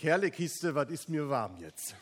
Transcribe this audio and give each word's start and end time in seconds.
Kerlekiste, 0.00 0.74
was 0.74 0.88
ist 0.88 1.10
mir 1.10 1.28
warm 1.28 1.58
jetzt? 1.58 1.94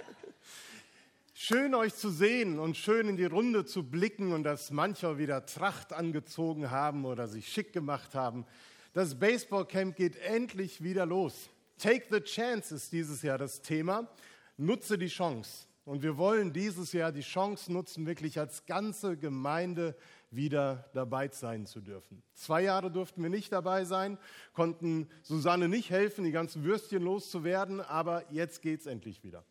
schön 1.34 1.74
euch 1.74 1.94
zu 1.94 2.08
sehen 2.08 2.58
und 2.58 2.74
schön 2.74 3.06
in 3.06 3.18
die 3.18 3.26
Runde 3.26 3.66
zu 3.66 3.82
blicken 3.82 4.32
und 4.32 4.44
dass 4.44 4.70
mancher 4.70 5.18
wieder 5.18 5.44
Tracht 5.44 5.92
angezogen 5.92 6.70
haben 6.70 7.04
oder 7.04 7.28
sich 7.28 7.48
schick 7.48 7.74
gemacht 7.74 8.14
haben. 8.14 8.46
Das 8.94 9.18
Baseballcamp 9.18 9.94
geht 9.94 10.16
endlich 10.16 10.82
wieder 10.82 11.04
los. 11.04 11.50
Take 11.76 12.06
the 12.10 12.20
Chance 12.20 12.74
ist 12.74 12.92
dieses 12.92 13.20
Jahr 13.20 13.36
das 13.36 13.60
Thema. 13.60 14.08
Nutze 14.56 14.96
die 14.96 15.08
Chance. 15.08 15.66
Und 15.84 16.02
wir 16.02 16.16
wollen 16.16 16.50
dieses 16.50 16.94
Jahr 16.94 17.12
die 17.12 17.20
Chance 17.20 17.70
nutzen, 17.70 18.06
wirklich 18.06 18.38
als 18.38 18.64
ganze 18.64 19.18
Gemeinde 19.18 19.94
wieder 20.30 20.88
dabei 20.94 21.28
sein 21.28 21.66
zu 21.66 21.80
dürfen. 21.80 22.22
Zwei 22.34 22.62
Jahre 22.62 22.90
durften 22.90 23.22
wir 23.22 23.30
nicht 23.30 23.52
dabei 23.52 23.84
sein, 23.84 24.18
konnten 24.52 25.08
Susanne 25.22 25.68
nicht 25.68 25.90
helfen, 25.90 26.24
die 26.24 26.30
ganzen 26.30 26.64
Würstchen 26.64 27.02
loszuwerden, 27.02 27.80
aber 27.80 28.24
jetzt 28.30 28.62
geht 28.62 28.80
es 28.80 28.86
endlich 28.86 29.24
wieder. 29.24 29.44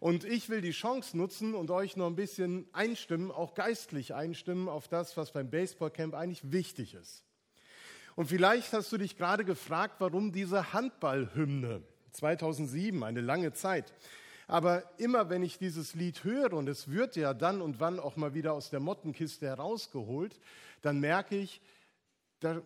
Und 0.00 0.24
ich 0.24 0.48
will 0.48 0.60
die 0.60 0.70
Chance 0.70 1.16
nutzen 1.16 1.54
und 1.54 1.70
euch 1.70 1.96
noch 1.96 2.06
ein 2.06 2.14
bisschen 2.14 2.68
einstimmen, 2.72 3.30
auch 3.30 3.54
geistlich 3.54 4.14
einstimmen 4.14 4.68
auf 4.68 4.88
das, 4.88 5.16
was 5.16 5.32
beim 5.32 5.50
Baseballcamp 5.50 6.14
eigentlich 6.14 6.52
wichtig 6.52 6.94
ist. 6.94 7.24
Und 8.14 8.26
vielleicht 8.26 8.72
hast 8.72 8.92
du 8.92 8.98
dich 8.98 9.16
gerade 9.16 9.44
gefragt, 9.44 9.96
warum 9.98 10.32
diese 10.32 10.72
Handballhymne 10.72 11.82
2007, 12.12 13.02
eine 13.02 13.20
lange 13.20 13.52
Zeit. 13.52 13.92
Aber 14.48 14.82
immer 14.98 15.28
wenn 15.28 15.42
ich 15.42 15.58
dieses 15.58 15.94
Lied 15.94 16.24
höre, 16.24 16.54
und 16.54 16.68
es 16.68 16.90
wird 16.90 17.16
ja 17.16 17.34
dann 17.34 17.60
und 17.60 17.80
wann 17.80 18.00
auch 18.00 18.16
mal 18.16 18.32
wieder 18.32 18.54
aus 18.54 18.70
der 18.70 18.80
Mottenkiste 18.80 19.46
herausgeholt, 19.46 20.40
dann 20.80 20.98
merke 21.00 21.36
ich, 21.36 21.60
da 22.40 22.62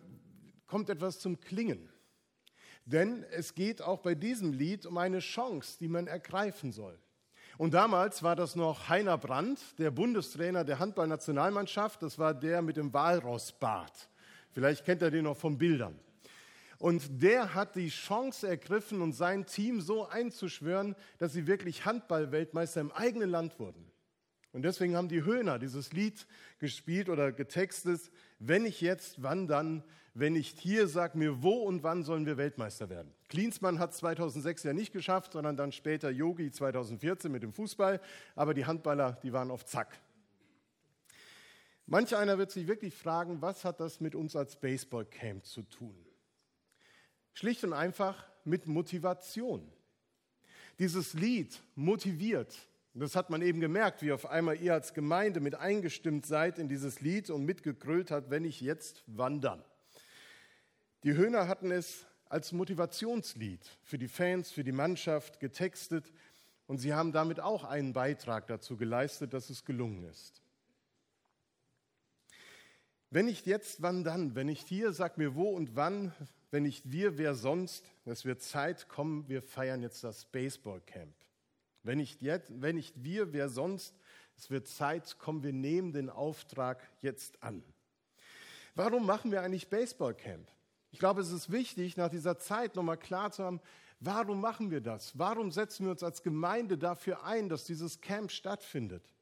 kommt 0.65 0.89
etwas 0.89 1.19
zum 1.19 1.41
Klingen. 1.41 1.89
Denn 2.85 3.23
es 3.31 3.53
geht 3.53 3.81
auch 3.81 3.99
bei 3.99 4.15
diesem 4.15 4.53
Lied 4.53 4.85
um 4.85 4.97
eine 4.97 5.19
Chance, 5.19 5.77
die 5.79 5.89
man 5.89 6.07
ergreifen 6.07 6.71
soll. 6.71 6.97
Und 7.57 7.73
damals 7.73 8.23
war 8.23 8.37
das 8.37 8.55
noch 8.55 8.87
Heiner 8.87 9.17
Brandt, 9.17 9.59
der 9.77 9.91
Bundestrainer 9.91 10.63
der 10.63 10.79
Handballnationalmannschaft. 10.79 12.01
Das 12.01 12.17
war 12.17 12.33
der 12.33 12.61
mit 12.61 12.77
dem 12.77 12.93
Walrossbart. 12.93 14.09
Vielleicht 14.51 14.85
kennt 14.85 15.01
er 15.01 15.11
den 15.11 15.25
noch 15.25 15.37
von 15.37 15.57
Bildern. 15.57 15.99
Und 16.83 17.23
der 17.23 17.53
hat 17.53 17.77
die 17.77 17.87
Chance 17.87 18.45
ergriffen 18.45 19.01
und 19.01 19.13
sein 19.13 19.45
Team 19.45 19.79
so 19.79 20.05
einzuschwören, 20.05 20.97
dass 21.17 21.31
sie 21.31 21.47
wirklich 21.47 21.85
Handballweltmeister 21.85 22.81
im 22.81 22.91
eigenen 22.91 23.29
Land 23.29 23.57
wurden. 23.57 23.89
Und 24.51 24.63
deswegen 24.63 24.97
haben 24.97 25.07
die 25.07 25.23
Höhner 25.23 25.59
dieses 25.59 25.93
Lied 25.93 26.27
gespielt 26.59 27.07
oder 27.07 27.31
getextet, 27.31 28.11
wenn 28.37 28.65
ich 28.65 28.81
jetzt, 28.81 29.23
wann 29.23 29.47
dann, 29.47 29.85
wenn 30.13 30.33
nicht 30.33 30.59
hier, 30.59 30.89
sag 30.89 31.15
mir, 31.15 31.41
wo 31.41 31.53
und 31.53 31.83
wann 31.83 32.03
sollen 32.03 32.25
wir 32.25 32.35
Weltmeister 32.35 32.89
werden. 32.89 33.13
Klinsmann 33.29 33.79
hat 33.79 33.93
2006 33.93 34.63
ja 34.63 34.73
nicht 34.73 34.91
geschafft, 34.91 35.31
sondern 35.31 35.55
dann 35.55 35.71
später 35.71 36.09
Yogi 36.11 36.51
2014 36.51 37.31
mit 37.31 37.43
dem 37.43 37.53
Fußball, 37.53 38.01
aber 38.35 38.53
die 38.53 38.65
Handballer, 38.65 39.21
die 39.23 39.31
waren 39.31 39.51
auf 39.51 39.63
Zack. 39.65 40.01
Manch 41.85 42.13
einer 42.13 42.37
wird 42.37 42.51
sich 42.51 42.67
wirklich 42.67 42.93
fragen, 42.93 43.41
was 43.41 43.63
hat 43.63 43.79
das 43.79 44.01
mit 44.01 44.15
uns 44.15 44.35
als 44.35 44.57
Baseballcamp 44.59 45.45
zu 45.45 45.61
tun? 45.61 45.95
Schlicht 47.33 47.63
und 47.63 47.73
einfach 47.73 48.25
mit 48.45 48.67
Motivation. 48.67 49.71
Dieses 50.79 51.13
Lied 51.13 51.61
motiviert. 51.75 52.55
Das 52.95 53.15
hat 53.15 53.31
man 53.31 53.41
eben 53.41 53.59
gemerkt, 53.59 54.03
wie 54.03 54.11
auf 54.11 54.27
einmal 54.27 54.61
ihr 54.61 54.73
als 54.73 54.93
Gemeinde 54.93 55.39
mit 55.39 55.55
eingestimmt 55.55 56.27
seid 56.27 56.59
in 56.59 56.69
dieses 56.69 57.01
Lied 57.01 57.31
und 57.31 57.43
mitgegrölt 57.43 58.11
hat, 58.11 58.29
wenn 58.29 58.45
ich 58.45 58.61
jetzt 58.61 59.03
wandern. 59.07 59.63
Die 61.03 61.13
Höhner 61.13 61.47
hatten 61.47 61.71
es 61.71 62.05
als 62.29 62.51
Motivationslied 62.51 63.61
für 63.83 63.97
die 63.97 64.07
Fans, 64.07 64.51
für 64.51 64.63
die 64.63 64.71
Mannschaft 64.71 65.39
getextet 65.39 66.13
und 66.67 66.77
sie 66.77 66.93
haben 66.93 67.11
damit 67.11 67.39
auch 67.39 67.63
einen 67.63 67.93
Beitrag 67.93 68.47
dazu 68.47 68.77
geleistet, 68.77 69.33
dass 69.33 69.49
es 69.49 69.65
gelungen 69.65 70.03
ist. 70.03 70.42
Wenn 73.13 73.25
nicht 73.25 73.45
jetzt, 73.45 73.83
wann 73.83 74.03
dann? 74.03 74.33
Wenn 74.33 74.47
nicht 74.47 74.67
hier, 74.67 74.91
sag 74.91 75.19
mir 75.19 75.35
wo 75.35 75.49
und 75.49 75.75
wann. 75.75 76.11
Wenn 76.49 76.63
nicht 76.63 76.91
wir, 76.91 77.19
wer 77.19 77.35
sonst? 77.35 77.85
Es 78.05 78.25
wird 78.25 78.41
Zeit 78.41 78.89
kommen, 78.89 79.29
wir 79.29 79.43
feiern 79.43 79.83
jetzt 79.83 80.03
das 80.03 80.25
Baseballcamp. 80.25 81.13
Wenn 81.83 81.99
nicht, 81.99 82.23
jetzt, 82.23 82.51
wenn 82.59 82.75
nicht 82.75 83.03
wir, 83.03 83.31
wer 83.31 83.49
sonst? 83.49 83.93
Es 84.35 84.49
wird 84.49 84.67
Zeit 84.67 85.19
kommen, 85.19 85.43
wir 85.43 85.53
nehmen 85.53 85.93
den 85.93 86.09
Auftrag 86.09 86.81
jetzt 87.03 87.43
an. 87.43 87.63
Warum 88.73 89.05
machen 89.05 89.31
wir 89.31 89.43
eigentlich 89.43 89.69
Baseballcamp? 89.69 90.47
Ich 90.89 90.97
glaube, 90.97 91.21
es 91.21 91.31
ist 91.31 91.51
wichtig, 91.51 91.97
nach 91.97 92.09
dieser 92.09 92.39
Zeit 92.39 92.75
nochmal 92.75 92.97
klar 92.97 93.31
zu 93.31 93.43
haben, 93.43 93.61
warum 93.99 94.41
machen 94.41 94.71
wir 94.71 94.81
das? 94.81 95.19
Warum 95.19 95.51
setzen 95.51 95.85
wir 95.85 95.91
uns 95.91 96.01
als 96.01 96.23
Gemeinde 96.23 96.79
dafür 96.79 97.23
ein, 97.23 97.47
dass 97.47 97.65
dieses 97.65 98.01
Camp 98.01 98.31
stattfindet? 98.31 99.13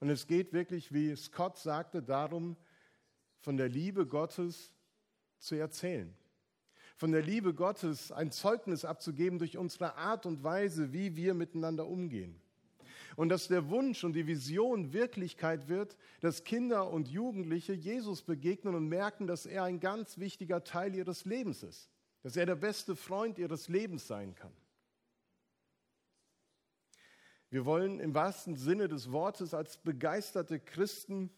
Und 0.00 0.10
es 0.10 0.26
geht 0.26 0.52
wirklich, 0.52 0.92
wie 0.92 1.16
Scott 1.16 1.56
sagte, 1.56 2.02
darum, 2.02 2.58
von 3.40 3.56
der 3.56 3.68
Liebe 3.68 4.06
Gottes 4.06 4.72
zu 5.38 5.54
erzählen. 5.54 6.14
Von 6.96 7.12
der 7.12 7.22
Liebe 7.22 7.54
Gottes 7.54 8.12
ein 8.12 8.30
Zeugnis 8.30 8.84
abzugeben 8.84 9.38
durch 9.38 9.56
unsere 9.56 9.96
Art 9.96 10.26
und 10.26 10.44
Weise, 10.44 10.92
wie 10.92 11.16
wir 11.16 11.32
miteinander 11.32 11.86
umgehen. 11.86 12.40
Und 13.16 13.30
dass 13.30 13.48
der 13.48 13.70
Wunsch 13.70 14.04
und 14.04 14.12
die 14.12 14.26
Vision 14.26 14.92
Wirklichkeit 14.92 15.68
wird, 15.68 15.96
dass 16.20 16.44
Kinder 16.44 16.90
und 16.90 17.08
Jugendliche 17.08 17.72
Jesus 17.72 18.22
begegnen 18.22 18.74
und 18.74 18.88
merken, 18.88 19.26
dass 19.26 19.46
er 19.46 19.64
ein 19.64 19.80
ganz 19.80 20.18
wichtiger 20.18 20.62
Teil 20.62 20.94
ihres 20.94 21.24
Lebens 21.24 21.62
ist, 21.62 21.90
dass 22.22 22.36
er 22.36 22.46
der 22.46 22.56
beste 22.56 22.94
Freund 22.94 23.38
ihres 23.38 23.68
Lebens 23.68 24.06
sein 24.06 24.34
kann. 24.34 24.52
Wir 27.48 27.64
wollen 27.64 27.98
im 27.98 28.14
wahrsten 28.14 28.56
Sinne 28.56 28.88
des 28.88 29.10
Wortes 29.10 29.54
als 29.54 29.78
begeisterte 29.78 30.60
Christen 30.60 31.30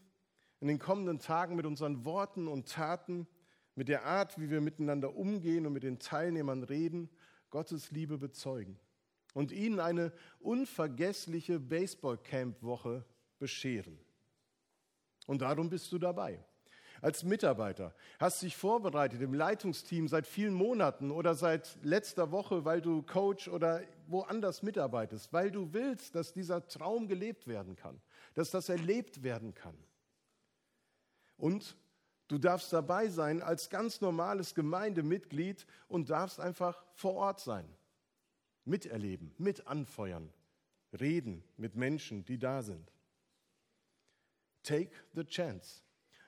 in 0.62 0.68
den 0.68 0.78
kommenden 0.78 1.18
Tagen 1.18 1.56
mit 1.56 1.66
unseren 1.66 2.04
Worten 2.04 2.46
und 2.46 2.68
Taten, 2.68 3.26
mit 3.74 3.88
der 3.88 4.04
Art, 4.04 4.40
wie 4.40 4.48
wir 4.48 4.60
miteinander 4.60 5.16
umgehen 5.16 5.66
und 5.66 5.72
mit 5.72 5.82
den 5.82 5.98
Teilnehmern 5.98 6.62
reden, 6.62 7.10
Gottes 7.50 7.90
Liebe 7.90 8.16
bezeugen 8.16 8.78
und 9.34 9.50
ihnen 9.50 9.80
eine 9.80 10.12
unvergessliche 10.38 11.58
Baseballcamp-Woche 11.58 13.04
bescheren. 13.40 13.98
Und 15.26 15.42
darum 15.42 15.68
bist 15.68 15.90
du 15.90 15.98
dabei. 15.98 16.38
Als 17.00 17.24
Mitarbeiter 17.24 17.92
hast 18.20 18.40
dich 18.42 18.56
vorbereitet 18.56 19.20
im 19.20 19.34
Leitungsteam 19.34 20.06
seit 20.06 20.28
vielen 20.28 20.54
Monaten 20.54 21.10
oder 21.10 21.34
seit 21.34 21.76
letzter 21.82 22.30
Woche, 22.30 22.64
weil 22.64 22.80
du 22.80 23.02
Coach 23.02 23.48
oder 23.48 23.82
woanders 24.06 24.62
mitarbeitest, 24.62 25.32
weil 25.32 25.50
du 25.50 25.72
willst, 25.72 26.14
dass 26.14 26.32
dieser 26.32 26.68
Traum 26.68 27.08
gelebt 27.08 27.48
werden 27.48 27.74
kann, 27.74 28.00
dass 28.34 28.52
das 28.52 28.68
erlebt 28.68 29.24
werden 29.24 29.54
kann. 29.54 29.76
Und 31.36 31.76
du 32.28 32.38
darfst 32.38 32.72
dabei 32.72 33.08
sein 33.08 33.42
als 33.42 33.70
ganz 33.70 34.00
normales 34.00 34.54
Gemeindemitglied 34.54 35.66
und 35.88 36.10
darfst 36.10 36.40
einfach 36.40 36.84
vor 36.94 37.14
Ort 37.14 37.40
sein, 37.40 37.68
miterleben, 38.64 39.34
mit 39.38 39.66
anfeuern, 39.66 40.32
reden 40.98 41.42
mit 41.56 41.74
Menschen, 41.74 42.24
die 42.24 42.38
da 42.38 42.62
sind. 42.62 42.92
Take 44.62 44.92
the 45.14 45.24
chance. 45.24 45.82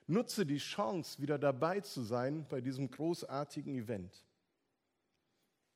Nutze 0.07 0.45
die 0.45 0.59
Chance, 0.59 1.21
wieder 1.23 1.39
dabei 1.39 1.81
zu 1.81 2.03
sein 2.03 2.47
bei 2.49 2.61
diesem 2.61 2.91
großartigen 2.91 3.75
Event. 3.75 4.25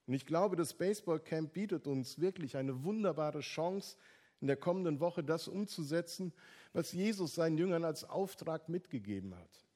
Und 0.06 0.14
ich 0.14 0.26
glaube, 0.26 0.56
das 0.56 0.74
Baseballcamp 0.74 1.52
bietet 1.52 1.86
uns 1.86 2.18
wirklich 2.18 2.56
eine 2.56 2.82
wunderbare 2.84 3.40
Chance, 3.40 3.96
in 4.40 4.46
der 4.46 4.56
kommenden 4.56 5.00
Woche 5.00 5.24
das 5.24 5.48
umzusetzen, 5.48 6.32
was 6.72 6.92
Jesus 6.92 7.34
seinen 7.34 7.58
Jüngern 7.58 7.84
als 7.84 8.04
Auftrag 8.04 8.68
mitgegeben 8.68 9.34
hat. 9.34 9.66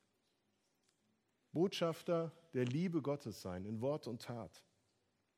Botschafter 1.53 2.33
der 2.55 2.65
Liebe 2.65 3.03
Gottes 3.03 3.43
sein 3.43 3.65
in 3.65 3.81
Wort 3.81 4.07
und 4.07 4.23
Tat. 4.23 4.63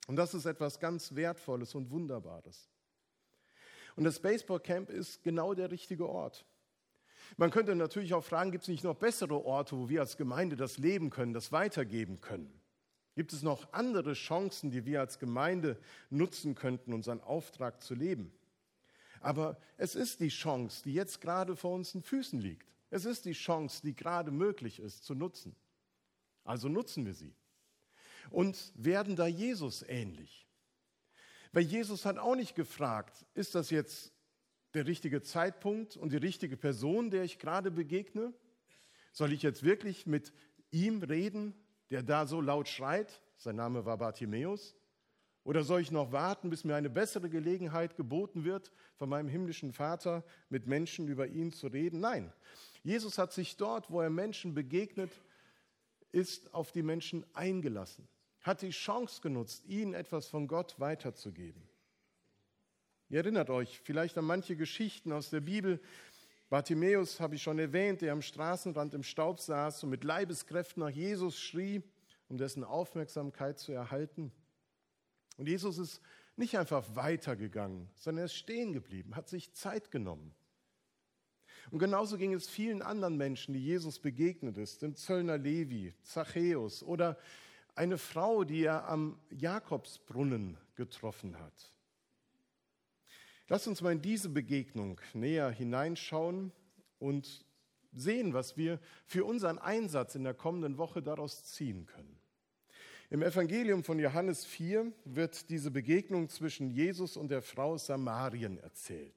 Und 0.06 0.17
das 0.17 0.34
ist 0.34 0.46
etwas 0.46 0.78
ganz 0.78 1.14
Wertvolles 1.14 1.75
und 1.75 1.90
Wunderbares. 1.90 2.69
Und 3.96 4.05
das 4.05 4.20
Baseballcamp 4.20 4.90
ist 4.90 5.23
genau 5.23 5.55
der 5.55 5.70
richtige 5.70 6.08
Ort. 6.08 6.44
Man 7.37 7.50
könnte 7.50 7.75
natürlich 7.75 8.12
auch 8.14 8.25
fragen, 8.25 8.50
gibt 8.50 8.62
es 8.62 8.69
nicht 8.69 8.84
noch 8.84 8.96
bessere 8.96 9.44
Orte, 9.44 9.76
wo 9.76 9.88
wir 9.88 10.00
als 10.00 10.17
Gemeinde 10.17 10.56
das 10.56 10.78
leben 10.78 11.11
können, 11.11 11.32
das 11.32 11.52
weitergeben 11.52 12.20
können? 12.20 12.52
Gibt 13.14 13.32
es 13.32 13.43
noch 13.43 13.73
andere 13.73 14.14
Chancen, 14.14 14.70
die 14.70 14.84
wir 14.84 15.00
als 15.00 15.19
Gemeinde 15.19 15.78
nutzen 16.11 16.55
könnten, 16.55 16.93
unseren 16.93 17.20
Auftrag 17.20 17.82
zu 17.82 17.94
leben? 17.94 18.32
Aber 19.25 19.56
es 19.79 19.94
ist 19.94 20.21
die 20.21 20.29
Chance, 20.29 20.82
die 20.85 20.93
jetzt 20.93 21.23
gerade 21.23 21.56
vor 21.56 21.73
unseren 21.73 22.03
Füßen 22.03 22.38
liegt. 22.43 22.71
Es 22.91 23.06
ist 23.06 23.25
die 23.25 23.32
Chance, 23.32 23.81
die 23.82 23.97
gerade 23.97 24.31
möglich 24.31 24.81
ist 24.81 25.03
zu 25.03 25.15
nutzen. 25.15 25.56
Also 26.44 26.69
nutzen 26.69 27.06
wir 27.06 27.15
sie 27.15 27.35
und 28.29 28.71
werden 28.75 29.17
da 29.17 29.26
Jesus 29.26 29.82
ähnlich. 29.88 30.47
Weil 31.53 31.62
Jesus 31.62 32.05
hat 32.05 32.19
auch 32.19 32.37
nicht 32.37 32.55
gefragt, 32.55 33.25
ist 33.32 33.55
das 33.55 33.71
jetzt 33.71 34.12
der 34.75 34.87
richtige 34.87 35.23
Zeitpunkt 35.23 35.97
und 35.97 36.12
die 36.12 36.19
richtige 36.19 36.59
Person, 36.59 37.11
der 37.11 37.25
ich 37.25 37.38
gerade 37.38 37.71
begegne? 37.71 38.35
Soll 39.11 39.32
ich 39.32 39.41
jetzt 39.41 39.62
wirklich 39.62 40.06
mit 40.06 40.35
ihm 40.71 41.03
reden, 41.03 41.55
der 41.88 42.03
da 42.03 42.26
so 42.26 42.43
laut 42.43 42.69
schreit? 42.69 43.23
Sein 43.38 43.56
Name 43.56 43.87
war 43.87 43.97
Bartimäus. 43.97 44.76
Oder 45.44 45.62
soll 45.62 45.82
ich 45.82 45.91
noch 45.91 46.11
warten, 46.11 46.49
bis 46.49 46.64
mir 46.64 46.75
eine 46.75 46.88
bessere 46.88 47.29
Gelegenheit 47.29 47.96
geboten 47.96 48.44
wird, 48.44 48.73
von 48.96 49.11
meinem 49.11 49.29
himmlischen 49.29 49.73
Vater 49.73 50.25
mit 50.49 50.67
Menschen 50.67 51.06
über 51.06 51.26
ihn 51.26 51.52
zu 51.52 51.67
reden? 51.67 52.00
Nein, 52.00 52.32
Jesus 52.82 53.19
hat 53.19 53.32
sich 53.32 53.56
dort, 53.56 53.91
wo 53.91 54.00
er 54.00 54.11
Menschen 54.11 54.55
begegnet, 54.55 55.11
ist 56.12 56.55
auf 56.55 56.73
die 56.73 56.82
Menschen 56.82 57.26
eingelassen, 57.35 58.08
hat 58.41 58.62
die 58.62 58.70
Chance 58.70 59.20
genutzt, 59.20 59.67
ihnen 59.67 59.93
etwas 59.93 60.29
von 60.29 60.49
Gott 60.49 60.81
weiterzugeben. 60.81 61.62
Ihr 63.11 63.19
erinnert 63.19 63.50
euch 63.50 63.81
vielleicht 63.85 64.17
an 64.17 64.25
manche 64.25 64.56
Geschichten 64.56 65.12
aus 65.12 65.29
der 65.29 65.40
Bibel. 65.40 65.79
Bartimäus 66.49 67.20
habe 67.20 67.35
ich 67.35 67.43
schon 67.43 67.58
erwähnt, 67.58 68.00
der 68.00 68.12
am 68.12 68.23
Straßenrand 68.23 68.94
im 68.94 69.02
Staub 69.02 69.40
saß 69.40 69.85
und 69.85 69.90
mit 69.90 70.05
Leibeskräften 70.05 70.82
nach 70.82 70.90
Jesus 70.90 71.38
schrie, 71.38 71.82
um 72.29 72.38
dessen 72.38 72.64
Aufmerksamkeit 72.64 73.58
zu 73.58 73.73
erhalten. 73.73 74.32
Und 75.36 75.48
Jesus 75.48 75.78
ist 75.78 76.00
nicht 76.36 76.56
einfach 76.58 76.84
weitergegangen, 76.94 77.88
sondern 77.94 78.22
er 78.22 78.25
ist 78.26 78.34
stehen 78.34 78.72
geblieben, 78.72 79.16
hat 79.16 79.28
sich 79.28 79.52
Zeit 79.52 79.90
genommen. 79.90 80.34
Und 81.70 81.78
genauso 81.78 82.19
ging 82.19 82.34
es 82.34 82.48
vielen 82.48 82.82
anderen 82.82 83.16
Menschen, 83.16 83.54
die 83.54 83.64
Jesus 83.64 83.98
begegnet 83.98 84.58
ist, 84.58 84.82
dem 84.82 84.96
Zöllner 84.96 85.38
Levi, 85.38 85.94
Zachäus 86.02 86.82
oder 86.82 87.19
eine 87.75 87.98
Frau, 87.98 88.44
die 88.44 88.64
er 88.64 88.86
am 88.88 89.19
Jakobsbrunnen 89.31 90.58
getroffen 90.75 91.38
hat. 91.38 91.72
Lasst 93.48 93.66
uns 93.66 93.80
mal 93.80 93.92
in 93.92 94.02
diese 94.02 94.28
Begegnung 94.28 95.00
näher 95.12 95.50
hineinschauen 95.50 96.52
und 96.98 97.44
sehen, 97.92 98.32
was 98.32 98.56
wir 98.56 98.80
für 99.06 99.25
unseren 99.25 99.58
Einsatz 99.58 100.14
in 100.14 100.25
der 100.25 100.34
kommenden 100.34 100.78
Woche 100.78 101.02
daraus 101.02 101.44
ziehen 101.44 101.87
können. 101.87 102.19
Im 103.14 103.22
Evangelium 103.22 103.84
von 103.84 104.00
Johannes 104.00 104.44
4 104.44 104.93
wird 105.05 105.49
diese 105.49 105.70
Begegnung 105.70 106.28
zwischen 106.28 106.69
Jesus 106.69 107.16
und 107.16 107.31
der 107.31 107.43
Frau 107.43 107.78
Samarien 107.78 108.58
erzählt. 108.58 109.14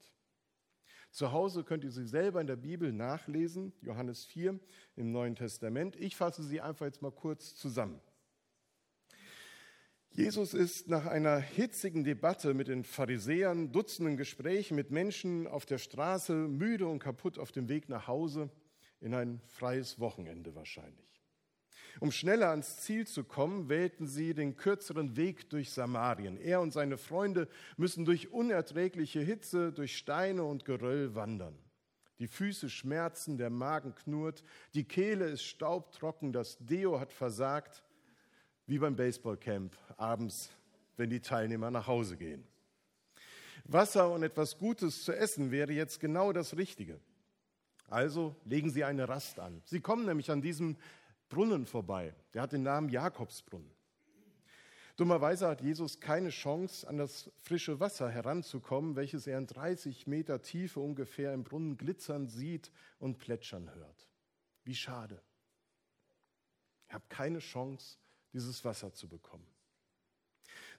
Zu 1.10 1.32
Hause 1.32 1.64
könnt 1.64 1.84
ihr 1.84 1.90
sie 1.90 2.06
selber 2.06 2.40
in 2.40 2.46
der 2.46 2.58
Bibel 2.58 2.94
nachlesen, 2.94 3.74
Johannes 3.82 4.24
4 4.26 4.60
im 4.98 5.12
Neuen 5.12 5.36
Testament. 5.36 5.96
Ich 5.96 6.16
fasse 6.16 6.44
sie 6.44 6.62
einfach 6.62 6.86
jetzt 6.86 7.02
mal 7.02 7.12
kurz 7.12 7.56
zusammen. 7.56 8.00
Jesus 10.12 10.54
ist 10.54 10.90
nach 10.90 11.08
einer 11.08 11.40
hitzigen 11.40 12.04
Debatte 12.04 12.54
mit 12.54 12.68
den 12.68 12.84
Pharisäern, 12.84 13.72
Dutzenden 13.72 14.16
Gesprächen 14.16 14.76
mit 14.76 14.92
Menschen 14.92 15.48
auf 15.48 15.66
der 15.66 15.80
Straße, 15.80 16.34
müde 16.34 16.86
und 16.86 17.00
kaputt 17.00 17.40
auf 17.40 17.52
dem 17.52 17.68
Weg 17.68 17.90
nach 17.90 18.06
Hause, 18.06 18.52
in 19.02 19.16
ein 19.16 19.42
freies 19.48 20.00
Wochenende 20.00 20.54
wahrscheinlich. 20.54 21.17
Um 22.00 22.12
schneller 22.12 22.50
ans 22.50 22.78
Ziel 22.78 23.08
zu 23.08 23.24
kommen, 23.24 23.70
wählten 23.70 24.08
sie 24.08 24.34
den 24.34 24.56
kürzeren 24.56 25.16
Weg 25.16 25.50
durch 25.50 25.72
Samarien. 25.72 26.38
Er 26.38 26.62
und 26.62 26.72
seine 26.72 26.98
Freunde 26.98 27.48
müssen 27.76 28.06
durch 28.06 28.32
unerträgliche 28.32 29.22
Hitze, 29.22 29.72
durch 29.72 29.98
Steine 29.98 30.44
und 30.44 30.66
Geröll 30.66 31.16
wandern. 31.16 31.58
Die 32.20 32.28
Füße 32.28 32.70
schmerzen, 32.70 33.38
der 33.38 33.50
Magen 33.50 33.94
knurrt, 33.94 34.44
die 34.74 34.84
Kehle 34.84 35.26
ist 35.30 35.44
staubtrocken, 35.44 36.34
das 36.34 36.58
Deo 36.60 37.00
hat 37.00 37.14
versagt, 37.14 37.84
wie 38.66 38.80
beim 38.80 38.96
Baseballcamp 38.96 39.78
abends, 39.98 40.52
wenn 40.98 41.10
die 41.10 41.22
Teilnehmer 41.22 41.70
nach 41.70 41.88
Hause 41.88 42.18
gehen. 42.18 42.44
Wasser 43.66 44.12
und 44.12 44.24
etwas 44.24 44.58
Gutes 44.58 45.04
zu 45.04 45.16
essen 45.16 45.52
wäre 45.52 45.74
jetzt 45.74 46.00
genau 46.00 46.34
das 46.34 46.58
Richtige. 46.58 47.00
Also 47.90 48.36
legen 48.46 48.70
Sie 48.70 48.84
eine 48.84 49.08
Rast 49.08 49.40
an. 49.40 49.62
Sie 49.66 49.80
kommen 49.80 50.06
nämlich 50.06 50.30
an 50.32 50.42
diesem 50.42 50.76
Brunnen 51.30 51.66
vorbei. 51.66 52.16
Der 52.34 52.42
hat 52.42 52.54
den 52.54 52.64
Namen 52.64 52.90
Jakobsbrunnen. 52.90 53.72
Dummerweise 54.98 55.48
hat 55.48 55.62
Jesus 55.62 56.00
keine 56.00 56.30
Chance, 56.30 56.88
an 56.88 56.98
das 56.98 57.30
frische 57.38 57.80
Wasser 57.80 58.10
heranzukommen, 58.10 58.96
welches 58.96 59.28
er 59.28 59.38
in 59.38 59.46
30 59.46 60.08
Meter 60.08 60.42
Tiefe 60.42 60.80
ungefähr 60.80 61.34
im 61.34 61.44
Brunnen 61.44 61.78
glitzern 61.78 62.28
sieht 62.28 62.72
und 62.98 63.20
plätschern 63.20 63.74
hört. 63.76 64.10
Wie 64.64 64.74
schade. 64.74 65.22
Er 66.88 66.96
hat 66.96 67.10
keine 67.12 67.40
Chance, 67.40 67.98
dieses 68.34 68.66
Wasser 68.66 68.92
zu 68.92 69.08
bekommen. 69.08 69.48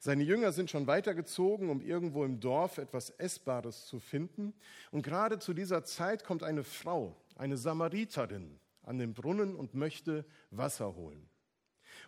Seine 0.00 0.24
Jünger 0.24 0.52
sind 0.52 0.70
schon 0.70 0.86
weitergezogen, 0.86 1.70
um 1.70 1.80
irgendwo 1.80 2.24
im 2.24 2.40
Dorf 2.40 2.78
etwas 2.78 3.10
Essbares 3.10 3.86
zu 3.86 4.00
finden. 4.00 4.52
Und 4.90 5.02
gerade 5.02 5.38
zu 5.38 5.54
dieser 5.54 5.84
Zeit 5.84 6.24
kommt 6.24 6.42
eine 6.42 6.64
Frau, 6.64 7.16
eine 7.36 7.56
Samariterin, 7.56 8.58
an 8.88 8.98
den 8.98 9.14
Brunnen 9.14 9.54
und 9.54 9.74
möchte 9.74 10.24
Wasser 10.50 10.94
holen. 10.94 11.28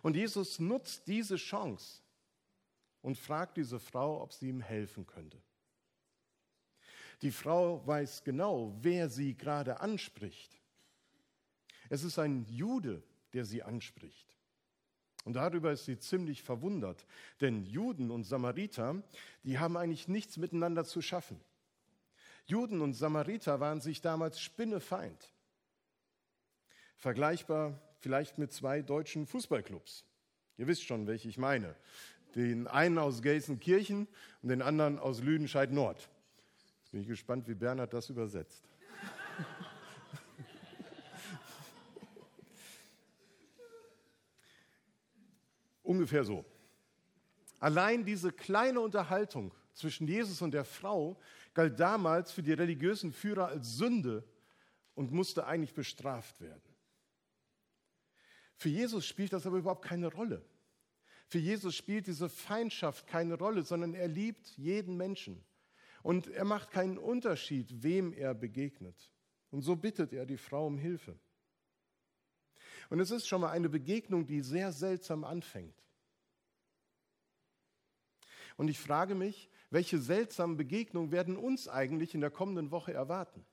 Und 0.01 0.15
Jesus 0.15 0.59
nutzt 0.59 1.07
diese 1.07 1.35
Chance 1.35 2.01
und 3.01 3.17
fragt 3.17 3.57
diese 3.57 3.79
Frau, 3.79 4.21
ob 4.21 4.33
sie 4.33 4.49
ihm 4.49 4.61
helfen 4.61 5.05
könnte. 5.05 5.41
Die 7.21 7.31
Frau 7.31 7.85
weiß 7.85 8.23
genau, 8.23 8.75
wer 8.81 9.09
sie 9.09 9.35
gerade 9.37 9.79
anspricht. 9.79 10.59
Es 11.89 12.03
ist 12.03 12.17
ein 12.17 12.45
Jude, 12.49 13.03
der 13.33 13.45
sie 13.45 13.61
anspricht. 13.61 14.35
Und 15.23 15.33
darüber 15.33 15.71
ist 15.71 15.85
sie 15.85 15.99
ziemlich 15.99 16.41
verwundert, 16.41 17.05
denn 17.41 17.63
Juden 17.63 18.09
und 18.09 18.23
Samariter, 18.23 19.03
die 19.43 19.59
haben 19.59 19.77
eigentlich 19.77 20.07
nichts 20.07 20.37
miteinander 20.37 20.83
zu 20.83 21.03
schaffen. 21.03 21.39
Juden 22.45 22.81
und 22.81 22.93
Samariter 22.93 23.59
waren 23.59 23.81
sich 23.81 24.01
damals 24.01 24.41
spinnefeind. 24.41 25.31
Vergleichbar 27.01 27.77
vielleicht 27.97 28.37
mit 28.37 28.53
zwei 28.53 28.83
deutschen 28.83 29.25
Fußballclubs. 29.25 30.05
Ihr 30.57 30.67
wisst 30.67 30.83
schon, 30.83 31.07
welche 31.07 31.29
ich 31.29 31.39
meine. 31.39 31.75
Den 32.35 32.67
einen 32.67 32.99
aus 32.99 33.23
Gelsenkirchen 33.23 34.07
und 34.43 34.49
den 34.49 34.61
anderen 34.61 34.99
aus 34.99 35.23
Lüdenscheid 35.23 35.71
Nord. 35.71 36.07
Jetzt 36.83 36.91
bin 36.91 37.01
ich 37.01 37.07
gespannt, 37.07 37.47
wie 37.47 37.55
Bernhard 37.55 37.91
das 37.91 38.11
übersetzt. 38.11 38.69
Ungefähr 45.81 46.23
so. 46.23 46.45
Allein 47.59 48.05
diese 48.05 48.31
kleine 48.31 48.79
Unterhaltung 48.79 49.51
zwischen 49.73 50.07
Jesus 50.07 50.43
und 50.43 50.51
der 50.51 50.65
Frau 50.65 51.19
galt 51.55 51.79
damals 51.79 52.31
für 52.31 52.43
die 52.43 52.53
religiösen 52.53 53.11
Führer 53.11 53.47
als 53.47 53.77
Sünde 53.77 54.23
und 54.93 55.11
musste 55.11 55.47
eigentlich 55.47 55.73
bestraft 55.73 56.39
werden. 56.41 56.70
Für 58.61 58.69
Jesus 58.69 59.07
spielt 59.07 59.33
das 59.33 59.47
aber 59.47 59.57
überhaupt 59.57 59.83
keine 59.83 60.05
Rolle. 60.05 60.45
Für 61.25 61.39
Jesus 61.39 61.75
spielt 61.75 62.05
diese 62.05 62.29
Feindschaft 62.29 63.07
keine 63.07 63.33
Rolle, 63.33 63.63
sondern 63.63 63.95
er 63.95 64.07
liebt 64.07 64.55
jeden 64.55 64.97
Menschen. 64.97 65.43
Und 66.03 66.27
er 66.27 66.45
macht 66.45 66.69
keinen 66.69 66.99
Unterschied, 66.99 67.81
wem 67.81 68.13
er 68.13 68.35
begegnet. 68.35 69.11
Und 69.49 69.63
so 69.63 69.75
bittet 69.75 70.13
er 70.13 70.27
die 70.27 70.37
Frau 70.37 70.67
um 70.67 70.77
Hilfe. 70.77 71.17
Und 72.91 72.99
es 72.99 73.09
ist 73.09 73.25
schon 73.25 73.41
mal 73.41 73.49
eine 73.49 73.67
Begegnung, 73.67 74.27
die 74.27 74.41
sehr 74.41 74.71
seltsam 74.71 75.23
anfängt. 75.23 75.83
Und 78.57 78.67
ich 78.67 78.77
frage 78.77 79.15
mich, 79.15 79.49
welche 79.71 79.97
seltsamen 79.97 80.55
Begegnungen 80.55 81.11
werden 81.11 81.35
uns 81.35 81.67
eigentlich 81.67 82.13
in 82.13 82.21
der 82.21 82.29
kommenden 82.29 82.69
Woche 82.69 82.93
erwarten? 82.93 83.43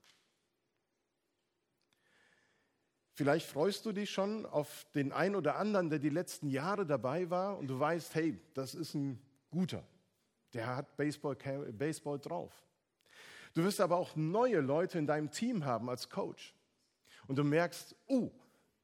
Vielleicht 3.18 3.48
freust 3.48 3.84
du 3.84 3.90
dich 3.90 4.10
schon 4.10 4.46
auf 4.46 4.86
den 4.94 5.10
einen 5.10 5.34
oder 5.34 5.56
anderen, 5.56 5.90
der 5.90 5.98
die 5.98 6.08
letzten 6.08 6.46
Jahre 6.46 6.86
dabei 6.86 7.28
war 7.30 7.58
und 7.58 7.66
du 7.66 7.76
weißt, 7.76 8.14
hey, 8.14 8.38
das 8.54 8.76
ist 8.76 8.94
ein 8.94 9.20
guter. 9.50 9.84
Der 10.52 10.76
hat 10.76 10.96
Baseball, 10.96 11.34
Baseball 11.72 12.20
drauf. 12.20 12.52
Du 13.54 13.64
wirst 13.64 13.80
aber 13.80 13.96
auch 13.96 14.14
neue 14.14 14.60
Leute 14.60 15.00
in 15.00 15.08
deinem 15.08 15.32
Team 15.32 15.64
haben 15.64 15.90
als 15.90 16.08
Coach. 16.08 16.54
Und 17.26 17.34
du 17.34 17.42
merkst, 17.42 17.96
oh, 18.06 18.30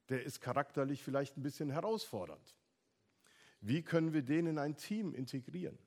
der 0.09 0.25
ist 0.25 0.41
charakterlich 0.41 1.05
vielleicht 1.05 1.37
ein 1.37 1.43
bisschen 1.45 1.71
herausfordernd. 1.71 2.57
Wie 3.61 3.83
können 3.83 4.13
wir 4.13 4.23
den 4.23 4.49
in 4.49 4.59
ein 4.59 4.77
Team 4.77 5.15
integrieren? 5.15 5.79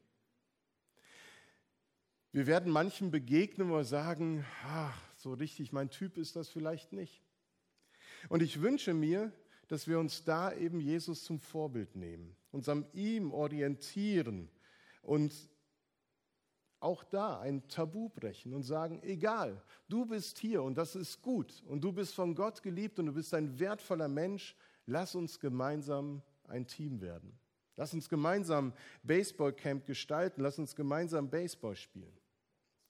Wir 2.31 2.47
werden 2.47 2.71
manchen 2.71 3.11
begegnen, 3.11 3.69
wo 3.69 3.73
wir 3.73 3.83
sagen, 3.83 4.45
ach, 4.63 4.97
so 5.17 5.33
richtig 5.33 5.73
mein 5.73 5.89
Typ 5.89 6.17
ist 6.17 6.37
das 6.37 6.47
vielleicht 6.47 6.93
nicht. 6.93 7.26
Und 8.29 8.41
ich 8.41 8.61
wünsche 8.61 8.93
mir, 8.93 9.31
dass 9.67 9.87
wir 9.87 9.99
uns 9.99 10.23
da 10.23 10.53
eben 10.53 10.79
Jesus 10.79 11.23
zum 11.23 11.39
Vorbild 11.39 11.95
nehmen, 11.95 12.35
uns 12.51 12.69
an 12.69 12.85
ihm 12.93 13.31
orientieren 13.31 14.49
und 15.01 15.33
auch 16.79 17.03
da 17.03 17.39
ein 17.39 17.67
Tabu 17.67 18.09
brechen 18.09 18.53
und 18.53 18.63
sagen, 18.63 19.01
egal, 19.03 19.61
du 19.89 20.05
bist 20.05 20.37
hier 20.37 20.61
und 20.61 20.77
das 20.77 20.95
ist 20.95 21.21
gut 21.21 21.63
und 21.67 21.83
du 21.83 21.91
bist 21.91 22.13
von 22.13 22.35
Gott 22.35 22.61
geliebt 22.61 22.99
und 22.99 23.07
du 23.07 23.13
bist 23.13 23.33
ein 23.33 23.59
wertvoller 23.59 24.07
Mensch, 24.07 24.55
lass 24.85 25.15
uns 25.15 25.39
gemeinsam 25.39 26.21
ein 26.47 26.67
Team 26.67 27.01
werden. 27.01 27.37
Lass 27.75 27.93
uns 27.93 28.09
gemeinsam 28.09 28.73
Baseballcamp 29.03 29.85
gestalten, 29.85 30.41
lass 30.41 30.57
uns 30.57 30.75
gemeinsam 30.75 31.29
Baseball 31.29 31.75
spielen. 31.75 32.17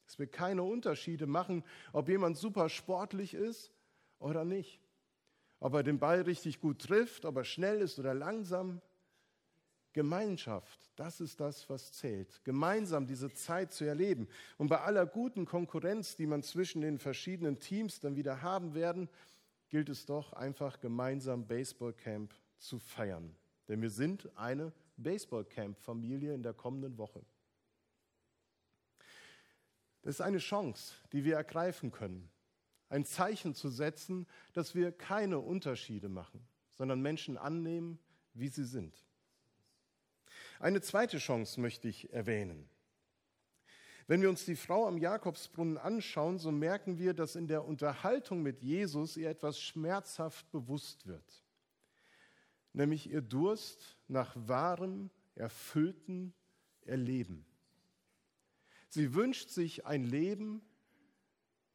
Dass 0.05 0.17
wir 0.17 0.27
keine 0.27 0.63
Unterschiede 0.63 1.27
machen, 1.27 1.63
ob 1.91 2.07
jemand 2.07 2.37
super 2.37 2.69
sportlich 2.69 3.33
ist 3.33 3.73
oder 4.19 4.45
nicht 4.45 4.81
ob 5.59 5.73
er 5.73 5.83
den 5.83 5.99
Ball 5.99 6.21
richtig 6.21 6.59
gut 6.59 6.79
trifft, 6.79 7.25
ob 7.25 7.37
er 7.37 7.43
schnell 7.43 7.81
ist 7.81 7.99
oder 7.99 8.13
langsam. 8.13 8.81
Gemeinschaft, 9.93 10.91
das 10.95 11.19
ist 11.19 11.39
das, 11.39 11.67
was 11.71 11.91
zählt. 11.91 12.43
Gemeinsam 12.43 13.07
diese 13.07 13.33
Zeit 13.33 13.71
zu 13.71 13.83
erleben. 13.83 14.27
Und 14.57 14.67
bei 14.67 14.79
aller 14.81 15.07
guten 15.07 15.45
Konkurrenz, 15.45 16.15
die 16.15 16.27
man 16.27 16.43
zwischen 16.43 16.81
den 16.81 16.99
verschiedenen 16.99 17.59
Teams 17.59 17.99
dann 17.99 18.15
wieder 18.15 18.43
haben 18.43 18.75
werden, 18.75 19.09
gilt 19.69 19.89
es 19.89 20.05
doch 20.05 20.33
einfach 20.33 20.79
gemeinsam 20.79 21.47
Baseballcamp 21.47 22.31
zu 22.59 22.77
feiern. 22.77 23.35
Denn 23.67 23.81
wir 23.81 23.89
sind 23.89 24.29
eine 24.37 24.71
Baseballcamp-Familie 24.97 26.33
in 26.33 26.43
der 26.43 26.53
kommenden 26.53 26.97
Woche. 26.97 27.21
Das 30.03 30.15
ist 30.15 30.21
eine 30.21 30.37
Chance, 30.37 30.93
die 31.11 31.23
wir 31.25 31.35
ergreifen 31.35 31.91
können. 31.91 32.29
Ein 32.89 33.05
Zeichen 33.05 33.53
zu 33.53 33.69
setzen, 33.69 34.27
dass 34.53 34.75
wir 34.75 34.91
keine 34.91 35.39
Unterschiede 35.39 36.09
machen, 36.09 36.47
sondern 36.71 37.01
Menschen 37.01 37.37
annehmen, 37.37 37.99
wie 38.33 38.47
sie 38.47 38.63
sind. 38.63 39.05
Eine 40.59 40.81
zweite 40.81 41.17
Chance 41.17 41.59
möchte 41.59 41.87
ich 41.87 42.11
erwähnen. 42.13 42.69
Wenn 44.07 44.21
wir 44.21 44.29
uns 44.29 44.45
die 44.45 44.55
Frau 44.55 44.87
am 44.87 44.97
Jakobsbrunnen 44.97 45.77
anschauen, 45.77 46.39
so 46.39 46.49
merken 46.51 46.97
wir, 46.97 47.13
dass 47.13 47.35
in 47.35 47.47
der 47.47 47.65
Unterhaltung 47.65 48.41
mit 48.41 48.61
Jesus 48.61 49.17
ihr 49.17 49.29
etwas 49.29 49.59
schmerzhaft 49.59 50.49
bewusst 50.51 51.07
wird. 51.07 51.43
Nämlich 52.71 53.09
ihr 53.09 53.21
Durst 53.21 53.97
nach 54.07 54.33
wahrem, 54.35 55.09
erfüllten 55.35 56.33
Erleben. 56.81 57.45
Sie 58.87 59.13
wünscht 59.13 59.49
sich 59.49 59.85
ein 59.85 60.05
Leben, 60.05 60.61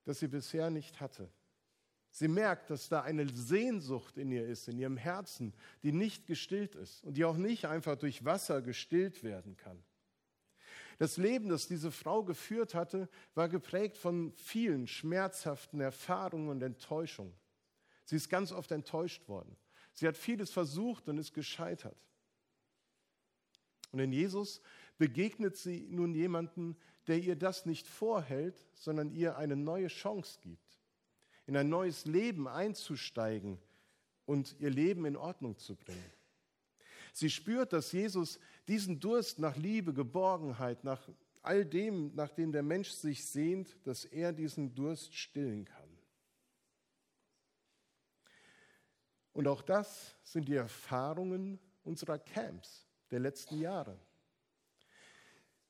das 0.04 0.18
sie 0.18 0.28
bisher 0.28 0.70
nicht 0.70 1.00
hatte. 1.00 1.30
Sie 2.10 2.28
merkt, 2.28 2.68
dass 2.68 2.90
da 2.90 3.00
eine 3.00 3.26
Sehnsucht 3.26 4.18
in 4.18 4.30
ihr 4.30 4.46
ist, 4.46 4.68
in 4.68 4.78
ihrem 4.78 4.98
Herzen, 4.98 5.54
die 5.82 5.92
nicht 5.92 6.26
gestillt 6.26 6.74
ist 6.74 7.02
und 7.04 7.16
die 7.16 7.24
auch 7.24 7.38
nicht 7.38 7.64
einfach 7.64 7.96
durch 7.96 8.24
Wasser 8.24 8.60
gestillt 8.60 9.24
werden 9.24 9.56
kann. 9.56 9.82
Das 10.98 11.16
Leben, 11.16 11.48
das 11.48 11.66
diese 11.66 11.90
Frau 11.90 12.22
geführt 12.22 12.74
hatte, 12.74 13.08
war 13.34 13.48
geprägt 13.48 13.96
von 13.96 14.32
vielen 14.32 14.86
schmerzhaften 14.86 15.80
Erfahrungen 15.80 16.48
und 16.50 16.62
Enttäuschungen. 16.62 17.34
Sie 18.04 18.16
ist 18.16 18.28
ganz 18.28 18.52
oft 18.52 18.70
enttäuscht 18.72 19.26
worden. 19.26 19.56
Sie 19.94 20.06
hat 20.06 20.18
vieles 20.18 20.50
versucht 20.50 21.08
und 21.08 21.18
ist 21.18 21.32
gescheitert. 21.32 21.96
Und 23.90 24.00
in 24.00 24.12
Jesus 24.12 24.60
begegnet 24.98 25.56
sie 25.56 25.86
nun 25.90 26.14
jemanden, 26.14 26.76
der 27.06 27.18
ihr 27.18 27.36
das 27.36 27.66
nicht 27.66 27.86
vorhält, 27.86 28.64
sondern 28.74 29.10
ihr 29.10 29.36
eine 29.36 29.56
neue 29.56 29.88
Chance 29.88 30.38
gibt, 30.40 30.80
in 31.46 31.56
ein 31.56 31.68
neues 31.68 32.04
Leben 32.06 32.46
einzusteigen 32.46 33.58
und 34.26 34.56
ihr 34.60 34.70
Leben 34.70 35.04
in 35.04 35.16
Ordnung 35.16 35.58
zu 35.58 35.74
bringen. 35.74 36.12
Sie 37.12 37.28
spürt, 37.28 37.72
dass 37.72 37.92
Jesus 37.92 38.38
diesen 38.68 39.00
Durst 39.00 39.38
nach 39.38 39.56
Liebe, 39.56 39.92
Geborgenheit, 39.92 40.84
nach 40.84 41.08
all 41.42 41.64
dem, 41.64 42.14
nach 42.14 42.30
dem 42.30 42.52
der 42.52 42.62
Mensch 42.62 42.90
sich 42.90 43.24
sehnt, 43.24 43.76
dass 43.84 44.04
er 44.04 44.32
diesen 44.32 44.74
Durst 44.74 45.14
stillen 45.14 45.64
kann. 45.64 45.98
Und 49.32 49.48
auch 49.48 49.62
das 49.62 50.14
sind 50.22 50.48
die 50.48 50.54
Erfahrungen 50.54 51.58
unserer 51.84 52.18
Camps 52.18 52.86
der 53.10 53.20
letzten 53.20 53.58
Jahre. 53.58 53.98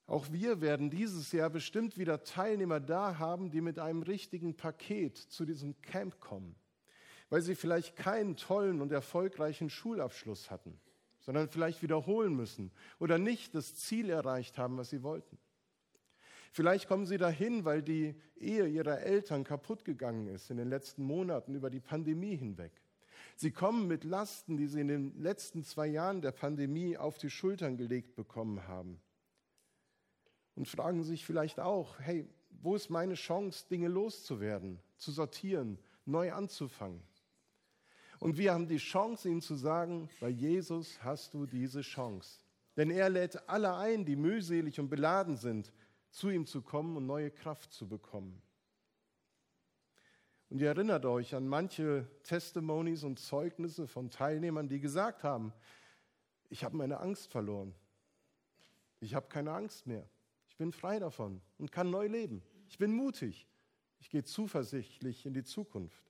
Auch 0.06 0.32
wir 0.32 0.61
werden 0.61 0.90
dieses 0.90 1.32
Jahr 1.32 1.50
bestimmt 1.50 1.97
wieder 1.97 2.25
Teilnehmer 2.25 2.80
da 2.80 3.18
haben, 3.18 3.50
die 3.50 3.61
mit 3.61 3.78
einem 3.78 4.02
richtigen 4.02 4.56
Paket 4.56 5.16
zu 5.16 5.44
diesem 5.44 5.80
Camp 5.80 6.21
kommen, 6.21 6.56
weil 7.30 7.40
sie 7.40 7.54
vielleicht 7.54 7.97
keinen 7.97 8.37
tollen 8.37 8.80
und 8.80 8.92
erfolgreichen 8.92 9.71
Schulabschluss 9.71 10.50
hatten, 10.50 10.78
sondern 11.21 11.49
vielleicht 11.49 11.82
wiederholen 11.82 12.35
müssen 12.35 12.73
oder 12.99 13.18
nicht 13.18 13.54
das 13.54 13.76
Ziel 13.76 14.11
erreicht 14.11 14.59
haben, 14.59 14.76
was 14.76 14.90
sie 14.90 15.02
wollten. 15.02 15.38
Vielleicht 16.50 16.88
kommen 16.88 17.06
sie 17.06 17.16
dahin, 17.16 17.64
weil 17.64 17.82
die 17.82 18.14
Ehe 18.37 18.66
ihrer 18.66 19.00
Eltern 19.00 19.44
kaputt 19.44 19.85
gegangen 19.87 20.26
ist 20.26 20.50
in 20.50 20.59
den 20.59 20.68
letzten 20.68 21.02
Monaten 21.04 21.54
über 21.54 21.71
die 21.71 21.80
Pandemie 21.80 22.37
hinweg. 22.37 22.73
Sie 23.37 23.52
kommen 23.52 23.88
mit 23.88 24.04
Lasten, 24.04 24.59
die 24.59 24.66
sie 24.66 24.80
in 24.80 24.88
den 24.88 25.23
letzten 25.23 25.64
zwei 25.64 25.87
Jahren 25.87 26.21
der 26.21 26.32
Pandemie 26.32 26.99
auf 26.99 27.16
die 27.16 27.30
Schultern 27.30 27.78
gelegt 27.78 28.14
bekommen 28.14 28.68
haben 28.68 29.00
und 30.54 30.68
fragen 30.68 31.02
sich 31.02 31.25
vielleicht 31.25 31.61
auch, 31.61 31.99
hey, 32.00 32.28
wo 32.62 32.76
ist 32.76 32.90
meine 32.90 33.14
Chance, 33.14 33.66
Dinge 33.71 33.88
loszuwerden, 33.88 34.78
zu 34.97 35.11
sortieren, 35.11 35.78
neu 36.04 36.32
anzufangen? 36.32 37.02
Und 38.21 38.38
wir 38.38 38.52
haben 38.52 38.68
die 38.68 38.76
Chance, 38.76 39.28
ihnen 39.28 39.40
zu 39.40 39.56
sagen, 39.56 40.09
bei 40.21 40.28
Jesus 40.28 41.02
hast 41.02 41.35
du 41.35 41.44
diese 41.44 41.80
Chance. 41.80 42.40
Denn 42.76 42.90
er 42.90 43.09
lädt 43.09 43.49
alle 43.49 43.75
ein, 43.75 44.04
die 44.04 44.16
mühselig 44.16 44.78
und 44.78 44.88
beladen 44.88 45.37
sind, 45.37 45.73
zu 46.11 46.30
ihm 46.30 46.47
zu 46.47 46.62
kommen 46.62 46.97
und 46.97 47.06
neue 47.06 47.30
Kraft 47.30 47.73
zu 47.73 47.88
bekommen. 47.88 48.40
Und 50.50 50.61
ihr 50.61 50.68
erinnert 50.68 51.06
euch 51.06 51.35
an 51.35 51.49
manche 51.49 52.06
Testimonies 52.23 53.04
und 53.04 53.18
Zeugnisse 53.18 53.88
von 53.88 54.11
Teilnehmern, 54.11 54.68
die 54.68 54.80
gesagt 54.80 55.25
haben, 55.25 55.52
ich 56.50 56.62
habe 56.62 56.76
meine 56.76 57.00
Angst 57.00 57.32
verloren. 57.32 57.75
Ich 59.00 59.14
habe 59.14 59.28
keine 59.28 59.52
Angst 59.52 59.87
mehr. 59.87 60.06
Ich 60.62 60.64
bin 60.64 60.73
frei 60.73 61.00
davon 61.00 61.42
und 61.59 61.73
kann 61.73 61.90
neu 61.90 62.07
leben. 62.07 62.40
Ich 62.69 62.78
bin 62.78 62.92
mutig. 62.92 63.49
Ich 63.99 64.11
gehe 64.11 64.23
zuversichtlich 64.23 65.26
in 65.26 65.35
die 65.35 65.42
Zukunft. 65.42 66.09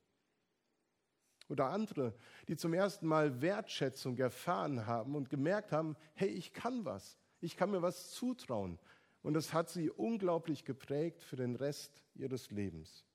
Oder 1.48 1.70
andere, 1.70 2.14
die 2.48 2.56
zum 2.58 2.74
ersten 2.74 3.06
Mal 3.06 3.40
Wertschätzung 3.40 4.18
erfahren 4.18 4.84
haben 4.84 5.14
und 5.14 5.30
gemerkt 5.30 5.72
haben, 5.72 5.96
hey, 6.12 6.28
ich 6.28 6.52
kann 6.52 6.84
was. 6.84 7.16
Ich 7.40 7.56
kann 7.56 7.70
mir 7.70 7.80
was 7.80 8.10
zutrauen. 8.10 8.78
Und 9.22 9.32
das 9.32 9.54
hat 9.54 9.70
sie 9.70 9.88
unglaublich 9.88 10.66
geprägt 10.66 11.22
für 11.22 11.36
den 11.36 11.56
Rest 11.56 12.02
ihres 12.14 12.50
Lebens. 12.50 13.06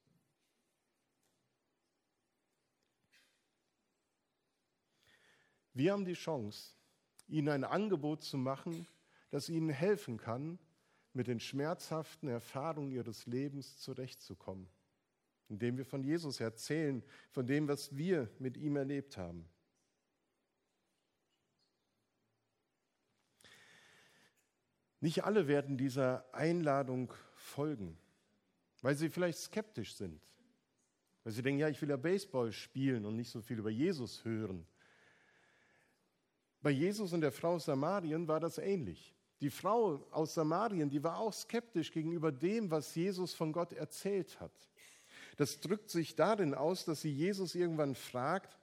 Wir 5.75 5.91
haben 5.91 6.05
die 6.05 6.13
Chance, 6.13 6.73
ihnen 7.27 7.49
ein 7.49 7.63
Angebot 7.63 8.23
zu 8.23 8.39
machen, 8.39 8.87
das 9.29 9.49
ihnen 9.49 9.69
helfen 9.69 10.17
kann, 10.17 10.57
mit 11.17 11.27
den 11.27 11.39
schmerzhaften 11.39 12.29
Erfahrungen 12.29 12.91
ihres 12.91 13.25
Lebens 13.25 13.79
zurechtzukommen, 13.79 14.69
indem 15.49 15.75
wir 15.77 15.85
von 15.85 16.03
Jesus 16.03 16.39
erzählen, 16.39 17.03
von 17.31 17.47
dem, 17.47 17.67
was 17.67 17.97
wir 17.97 18.29
mit 18.37 18.55
ihm 18.55 18.75
erlebt 18.75 19.17
haben. 19.17 19.49
Nicht 24.99 25.23
alle 25.23 25.47
werden 25.47 25.77
dieser 25.77 26.31
Einladung 26.33 27.11
folgen, 27.33 27.97
weil 28.81 28.95
sie 28.95 29.09
vielleicht 29.09 29.39
skeptisch 29.39 29.95
sind, 29.95 30.21
weil 31.23 31.33
sie 31.33 31.41
denken, 31.41 31.59
ja, 31.59 31.69
ich 31.69 31.81
will 31.81 31.89
ja 31.89 31.97
Baseball 31.97 32.51
spielen 32.51 33.05
und 33.05 33.15
nicht 33.15 33.31
so 33.31 33.41
viel 33.41 33.57
über 33.57 33.69
Jesus 33.71 34.23
hören. 34.23 34.67
Bei 36.61 36.69
Jesus 36.69 37.11
und 37.11 37.21
der 37.21 37.31
Frau 37.31 37.57
Samarien 37.57 38.27
war 38.27 38.39
das 38.39 38.59
ähnlich. 38.59 39.16
Die 39.41 39.49
Frau 39.49 40.05
aus 40.11 40.33
Samarien, 40.33 40.89
die 40.89 41.03
war 41.03 41.19
auch 41.19 41.33
skeptisch 41.33 41.91
gegenüber 41.91 42.31
dem, 42.31 42.71
was 42.71 42.95
Jesus 42.95 43.33
von 43.33 43.51
Gott 43.51 43.73
erzählt 43.73 44.39
hat. 44.39 44.51
Das 45.37 45.59
drückt 45.59 45.89
sich 45.89 46.15
darin 46.15 46.55
aus, 46.55 46.85
dass 46.85 47.01
sie 47.01 47.11
Jesus 47.11 47.53
irgendwann 47.53 47.93
fragt, 47.93 48.57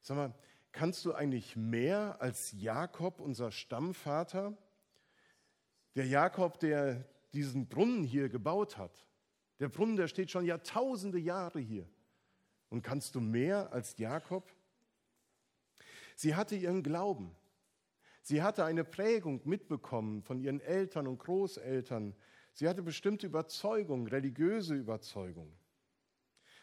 sag 0.00 0.16
mal, 0.16 0.34
kannst 0.72 1.04
du 1.04 1.12
eigentlich 1.12 1.56
mehr 1.56 2.16
als 2.20 2.52
Jakob, 2.52 3.20
unser 3.20 3.50
Stammvater? 3.50 4.56
Der 5.94 6.06
Jakob, 6.06 6.58
der 6.58 7.04
diesen 7.34 7.68
Brunnen 7.68 8.02
hier 8.02 8.28
gebaut 8.28 8.78
hat. 8.78 9.06
Der 9.60 9.68
Brunnen, 9.68 9.96
der 9.96 10.08
steht 10.08 10.30
schon 10.30 10.46
Jahrtausende 10.46 11.18
Jahre 11.18 11.60
hier. 11.60 11.88
Und 12.70 12.82
kannst 12.82 13.14
du 13.14 13.20
mehr 13.20 13.72
als 13.72 13.96
Jakob? 13.98 14.50
Sie 16.16 16.34
hatte 16.34 16.56
ihren 16.56 16.82
Glauben. 16.82 17.34
Sie 18.26 18.42
hatte 18.42 18.64
eine 18.64 18.84
Prägung 18.84 19.42
mitbekommen 19.44 20.22
von 20.22 20.40
ihren 20.40 20.62
Eltern 20.62 21.06
und 21.06 21.18
Großeltern. 21.18 22.14
Sie 22.54 22.66
hatte 22.66 22.82
bestimmte 22.82 23.26
Überzeugungen, 23.26 24.06
religiöse 24.06 24.74
Überzeugungen. 24.74 25.52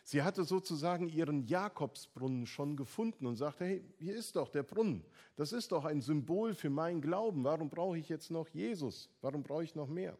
Sie 0.03 0.23
hatte 0.23 0.43
sozusagen 0.43 1.07
ihren 1.07 1.45
Jakobsbrunnen 1.45 2.47
schon 2.47 2.75
gefunden 2.75 3.27
und 3.27 3.35
sagte, 3.35 3.65
hey, 3.65 3.85
hier 3.99 4.15
ist 4.15 4.37
doch 4.37 4.49
der 4.49 4.63
Brunnen. 4.63 5.05
Das 5.35 5.53
ist 5.53 5.71
doch 5.71 5.85
ein 5.85 6.01
Symbol 6.01 6.55
für 6.55 6.71
meinen 6.71 6.99
Glauben. 6.99 7.43
Warum 7.43 7.69
brauche 7.69 7.99
ich 7.99 8.09
jetzt 8.09 8.31
noch 8.31 8.47
Jesus? 8.49 9.11
Warum 9.21 9.43
brauche 9.43 9.63
ich 9.63 9.75
noch 9.75 9.87
mehr? 9.87 10.17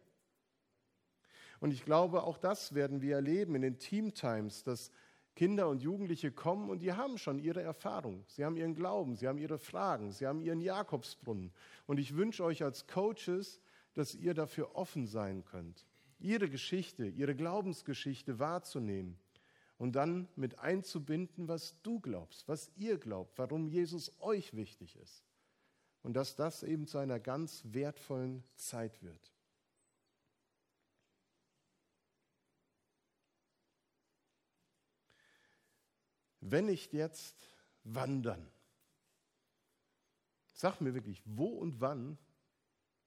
Und 1.58 1.72
ich 1.72 1.84
glaube, 1.84 2.22
auch 2.22 2.38
das 2.38 2.72
werden 2.72 3.02
wir 3.02 3.16
erleben 3.16 3.56
in 3.56 3.62
den 3.62 3.80
Team 3.80 4.14
Times, 4.14 4.62
dass 4.62 4.92
Kinder 5.34 5.68
und 5.68 5.82
Jugendliche 5.82 6.30
kommen 6.30 6.68
und 6.68 6.80
die 6.80 6.92
haben 6.92 7.16
schon 7.18 7.38
ihre 7.38 7.62
Erfahrung. 7.62 8.24
Sie 8.28 8.44
haben 8.44 8.56
ihren 8.56 8.74
Glauben, 8.74 9.16
sie 9.16 9.28
haben 9.28 9.38
ihre 9.38 9.58
Fragen, 9.58 10.12
sie 10.12 10.26
haben 10.26 10.42
ihren 10.42 10.60
Jakobsbrunnen. 10.60 11.52
Und 11.86 11.98
ich 11.98 12.16
wünsche 12.16 12.44
euch 12.44 12.62
als 12.62 12.86
Coaches, 12.86 13.60
dass 13.94 14.14
ihr 14.14 14.34
dafür 14.34 14.74
offen 14.74 15.06
sein 15.06 15.44
könnt, 15.44 15.86
ihre 16.18 16.48
Geschichte, 16.48 17.06
ihre 17.06 17.34
Glaubensgeschichte 17.34 18.38
wahrzunehmen 18.38 19.18
und 19.78 19.96
dann 19.96 20.28
mit 20.36 20.58
einzubinden, 20.58 21.48
was 21.48 21.80
du 21.82 21.98
glaubst, 22.00 22.46
was 22.46 22.70
ihr 22.76 22.98
glaubt, 22.98 23.38
warum 23.38 23.68
Jesus 23.68 24.12
euch 24.20 24.54
wichtig 24.54 24.96
ist. 24.96 25.24
und 26.02 26.14
dass 26.14 26.36
das 26.36 26.62
eben 26.62 26.86
zu 26.86 26.98
einer 26.98 27.20
ganz 27.20 27.62
wertvollen 27.64 28.42
Zeit 28.56 29.02
wird. 29.02 29.31
Wenn 36.42 36.66
nicht 36.66 36.92
jetzt, 36.92 37.36
wann 37.84 38.22
dann? 38.22 38.46
Sag 40.52 40.80
mir 40.80 40.92
wirklich, 40.92 41.22
wo 41.24 41.46
und 41.46 41.80
wann, 41.80 42.18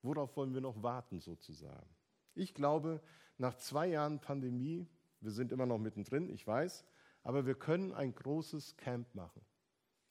worauf 0.01 0.35
wollen 0.37 0.53
wir 0.53 0.61
noch 0.61 0.81
warten 0.81 1.19
sozusagen? 1.19 1.89
Ich 2.33 2.53
glaube, 2.53 3.01
nach 3.37 3.55
zwei 3.57 3.87
Jahren 3.87 4.19
Pandemie, 4.19 4.87
wir 5.19 5.31
sind 5.31 5.51
immer 5.51 5.65
noch 5.65 5.77
mittendrin, 5.77 6.29
ich 6.29 6.47
weiß, 6.47 6.85
aber 7.23 7.45
wir 7.45 7.55
können 7.55 7.93
ein 7.93 8.15
großes 8.15 8.77
Camp 8.77 9.13
machen. 9.13 9.41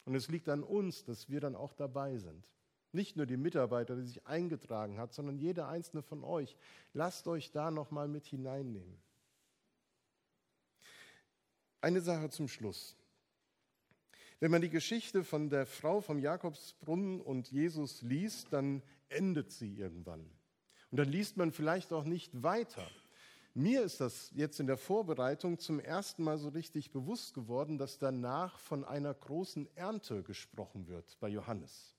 Und 0.05 0.15
es 0.15 0.29
liegt 0.29 0.51
an 0.51 0.63
uns, 0.63 1.05
dass 1.05 1.31
wir 1.31 1.41
dann 1.41 1.57
auch 1.57 1.73
dabei 1.73 2.19
sind. 2.19 2.47
Nicht 2.93 3.17
nur 3.17 3.25
die 3.25 3.39
Mitarbeiter, 3.39 3.97
die 3.97 4.03
sich 4.05 4.27
eingetragen 4.27 4.99
hat, 4.99 5.15
sondern 5.15 5.39
jeder 5.39 5.69
einzelne 5.69 6.03
von 6.03 6.23
euch. 6.23 6.57
Lasst 6.93 7.27
euch 7.27 7.51
da 7.51 7.71
noch 7.71 7.91
mal 7.91 8.07
mit 8.07 8.27
hineinnehmen. 8.27 9.03
Eine 11.81 12.03
Sache 12.03 12.29
zum 12.29 12.49
Schluss. 12.49 12.97
Wenn 14.41 14.51
man 14.51 14.63
die 14.63 14.71
Geschichte 14.71 15.25
von 15.25 15.49
der 15.49 15.67
Frau 15.67 16.01
vom 16.01 16.19
Jakobsbrunnen 16.19 17.21
und 17.21 17.51
Jesus 17.51 18.03
liest, 18.03 18.53
dann 18.53 18.83
endet 19.09 19.53
sie 19.53 19.77
irgendwann. 19.77 20.29
Und 20.91 20.99
dann 20.99 21.09
liest 21.09 21.37
man 21.37 21.53
vielleicht 21.53 21.93
auch 21.93 22.05
nicht 22.05 22.43
weiter. 22.43 22.87
Mir 23.55 23.85
ist 23.85 24.01
das 24.01 24.33
jetzt 24.35 24.59
in 24.59 24.67
der 24.67 24.77
Vorbereitung 24.77 25.59
zum 25.61 25.79
ersten 25.79 26.25
Mal 26.25 26.39
so 26.39 26.49
richtig 26.49 26.91
bewusst 26.91 27.35
geworden, 27.35 27.79
dass 27.79 27.99
danach 27.99 28.59
von 28.59 28.85
einer 28.85 29.15
großen 29.15 29.69
Ernte 29.77 30.25
gesprochen 30.25 30.89
wird 30.89 31.17
bei 31.21 31.29
Johannes. 31.29 31.95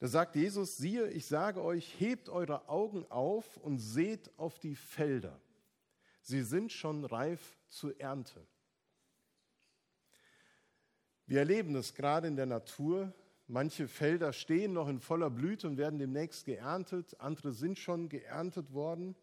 Da 0.00 0.08
sagt 0.08 0.36
Jesus, 0.36 0.78
siehe, 0.78 1.08
ich 1.10 1.26
sage 1.26 1.62
euch, 1.62 2.00
hebt 2.00 2.28
eure 2.28 2.68
Augen 2.68 3.04
auf 3.10 3.58
und 3.58 3.78
seht 3.78 4.36
auf 4.38 4.58
die 4.58 4.74
Felder. 4.74 5.38
Sie 6.22 6.42
sind 6.42 6.72
schon 6.72 7.04
reif 7.04 7.58
zur 7.68 8.00
Ernte. 8.00 8.46
Wir 11.32 11.38
erleben 11.38 11.74
es 11.76 11.94
gerade 11.94 12.28
in 12.28 12.36
der 12.36 12.44
Natur. 12.44 13.10
Manche 13.48 13.88
Felder 13.88 14.34
stehen 14.34 14.74
noch 14.74 14.86
in 14.86 15.00
voller 15.00 15.30
Blüte 15.30 15.66
und 15.66 15.78
werden 15.78 15.98
demnächst 15.98 16.44
geerntet, 16.44 17.18
andere 17.20 17.52
sind 17.52 17.78
schon 17.78 18.10
geerntet 18.10 18.74
worden. 18.74 19.16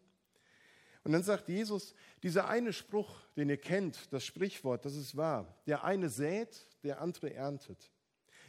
Und 1.04 1.12
dann 1.12 1.22
sagt 1.22 1.48
Jesus, 1.48 1.94
dieser 2.24 2.48
eine 2.48 2.72
Spruch, 2.72 3.20
den 3.36 3.48
ihr 3.48 3.58
kennt, 3.58 4.12
das 4.12 4.24
Sprichwort, 4.24 4.84
das 4.84 4.96
ist 4.96 5.16
wahr. 5.16 5.56
Der 5.68 5.84
eine 5.84 6.08
sät, 6.08 6.66
der 6.82 7.00
andere 7.00 7.32
erntet. 7.32 7.92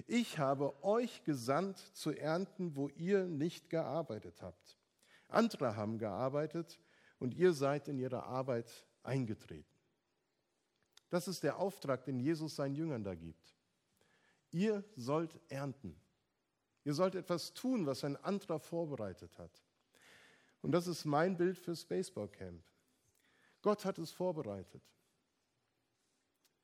Ich 0.08 0.40
habe 0.40 0.84
euch 0.84 1.24
gesandt 1.24 1.78
zu 1.94 2.18
ernten, 2.18 2.76
wo 2.76 2.88
ihr 2.88 3.26
nicht 3.26 3.70
gearbeitet 3.70 4.42
habt. 4.42 4.80
Andere 5.28 5.76
haben 5.76 6.00
gearbeitet 6.00 6.80
und 7.20 7.36
ihr 7.36 7.54
seid 7.54 7.88
in 7.88 8.00
ihre 8.00 8.24
Arbeit 8.24 8.88
eingetreten. 9.04 9.71
Das 11.12 11.28
ist 11.28 11.44
der 11.44 11.60
Auftrag, 11.60 12.06
den 12.06 12.20
Jesus 12.20 12.56
seinen 12.56 12.74
Jüngern 12.74 13.04
da 13.04 13.14
gibt. 13.14 13.54
Ihr 14.50 14.84
sollt 14.96 15.40
ernten. 15.50 15.96
Ihr 16.86 16.94
sollt 16.94 17.16
etwas 17.16 17.54
tun, 17.54 17.86
was 17.86 18.06
ein 18.06 18.16
anderer 18.16 18.60
vorbereitet 18.60 19.38
hat. 19.38 19.52
Und 20.62 20.72
das 20.72 20.88
ist 20.88 21.04
mein 21.04 21.36
Bild 21.36 21.58
fürs 21.58 21.86
Baseballcamp. 21.86 22.64
Gott 23.62 23.84
hat 23.84 24.00
es 24.00 24.12
vorbereitet. 24.12 24.82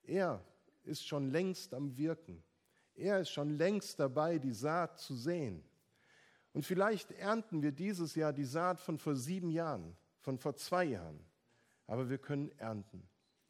Er 0.03 0.41
ist 0.83 1.05
schon 1.05 1.29
längst 1.29 1.73
am 1.73 1.97
Wirken. 1.97 2.41
Er 2.95 3.19
ist 3.19 3.29
schon 3.29 3.57
längst 3.57 3.99
dabei, 3.99 4.39
die 4.39 4.53
Saat 4.53 4.97
zu 4.97 5.13
säen. 5.13 5.61
Und 6.53 6.65
vielleicht 6.65 7.11
ernten 7.11 7.61
wir 7.61 7.73
dieses 7.73 8.15
Jahr 8.15 8.31
die 8.31 8.45
Saat 8.45 8.79
von 8.79 8.97
vor 8.97 9.15
sieben 9.15 9.51
Jahren, 9.51 9.97
von 10.21 10.39
vor 10.39 10.55
zwei 10.55 10.85
Jahren. 10.85 11.19
Aber 11.85 12.09
wir 12.09 12.17
können 12.17 12.49
ernten. 12.57 13.07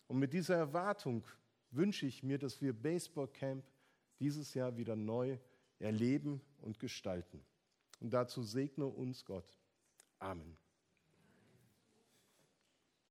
Und 0.07 0.19
mit 0.19 0.33
dieser 0.33 0.55
Erwartung 0.55 1.25
wünsche 1.71 2.05
ich 2.05 2.23
mir, 2.23 2.37
dass 2.37 2.61
wir 2.61 2.73
Baseballcamp 2.73 3.63
dieses 4.19 4.53
Jahr 4.53 4.75
wieder 4.77 4.95
neu 4.95 5.37
erleben 5.79 6.41
und 6.61 6.79
gestalten. 6.79 7.43
Und 7.99 8.11
dazu 8.11 8.41
segne 8.41 8.85
uns 8.85 9.25
Gott. 9.25 9.59
Amen. 10.19 10.57